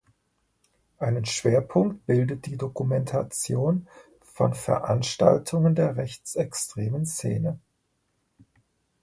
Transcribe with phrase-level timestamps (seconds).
[0.97, 3.87] Einen Schwerpunkt bildet die Dokumentation
[4.23, 7.59] von Veranstaltungen der rechtsextremen Szene.